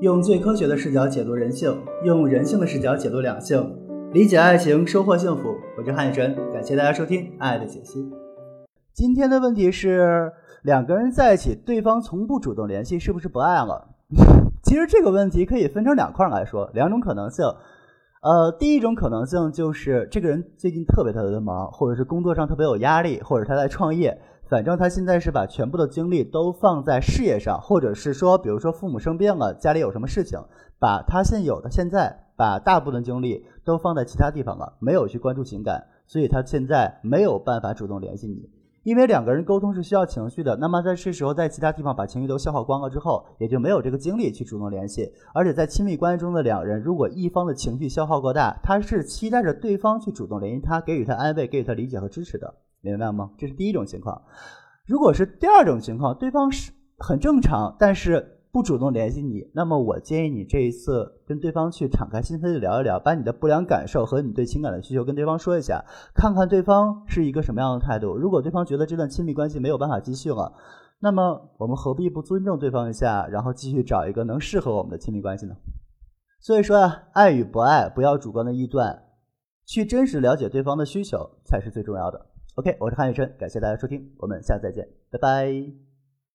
[0.00, 3.76] 用最科学的视角解读人性，用人性的视角解读两性，
[4.12, 5.56] 理解爱情，收获幸福。
[5.76, 8.00] 我是汉雨晨，感谢大家收听《爱的解析》。
[8.94, 10.30] 今天的问题是：
[10.62, 13.88] 两个人在一起，对方从不主动联系，是不是不爱了？
[14.62, 17.44] 其实这个问题可以分成两块来说，两种可能性。
[18.22, 24.16] 呃，第一种可能性就是这个人最近特别特别的忙，或者是工作上特别有压力，或者他在创业，
[24.48, 30.40] 反正他现在是把全部的精力都放在事业上，或者是说，比如说父母生病了，家里有什么事情，
[30.78, 38.48] 把他现有的现在把大部分精力都放在其他地方了，没有去关注情感，所以他现在没有办法主动联系你。
[38.84, 45.12] 因为两个人沟通是需要情绪的，那么在这时候，在其他地方把情绪都消耗光了之后，也就没有这个精力去主动联系。
[45.34, 53.30] 而且在亲密关系中的两人，如果一方的情绪消耗过大，他是期待着对方去主动联系他，给予他安慰，给予他理解和支持的，明白吗？
[53.38, 54.22] 这是第一种情况。
[54.86, 58.34] 如果是第二种情况，对方是很正常，但是。
[58.50, 68.16] 不主动联系你，那么我建议你这一次跟对方去敞开心扉的聊一聊，把你的不良感受和你对情感的需求跟对方说一下，看看对方是一个什么样的态度。
[68.16, 70.50] 如果对方觉得这段亲密关系没有办法继续了，
[70.98, 75.54] 那么我们何必不尊重对方一下，然后继续找一个能适合我们的亲密关系呢？
[76.40, 79.02] 所以说啊，爱与不爱不要主观的臆断，
[79.66, 82.26] 去真实了解对方的需求才是最重要的。
[82.58, 85.87] OK，我是韩宇辰，感谢大家收听，我们下次再见，拜拜。